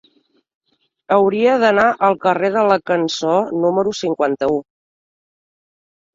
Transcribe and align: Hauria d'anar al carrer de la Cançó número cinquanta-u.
Hauria 1.17 1.53
d'anar 1.63 1.83
al 2.07 2.17
carrer 2.23 2.49
de 2.57 2.65
la 2.69 2.79
Cançó 2.93 3.35
número 3.67 3.95
cinquanta-u. 4.01 4.59